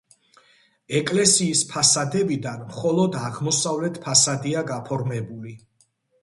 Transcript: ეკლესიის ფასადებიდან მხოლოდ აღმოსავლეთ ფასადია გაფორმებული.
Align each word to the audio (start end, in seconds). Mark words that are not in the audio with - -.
ეკლესიის 0.99 1.61
ფასადებიდან 1.73 2.63
მხოლოდ 2.71 3.19
აღმოსავლეთ 3.27 4.01
ფასადია 4.07 4.65
გაფორმებული. 4.73 5.55